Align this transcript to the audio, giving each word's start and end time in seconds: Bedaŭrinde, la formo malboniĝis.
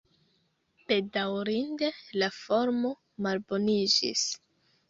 Bedaŭrinde, 0.91 1.91
la 2.23 2.31
formo 2.39 2.93
malboniĝis. 3.27 4.29